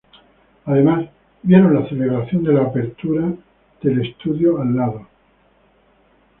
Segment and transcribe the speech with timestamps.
[0.65, 1.09] Además,
[1.43, 3.39] vieron la celebración de la apertura de Walt
[3.83, 5.07] Disney Studios al lado.